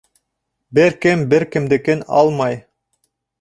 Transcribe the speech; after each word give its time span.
Бер 0.77 0.95
кем 1.05 1.21
бер 1.33 1.45
кемдекен 1.57 2.03
алмай! 2.23 2.59